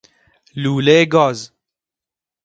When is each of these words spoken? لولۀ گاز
لولۀ 0.61 0.97
گاز 1.13 1.39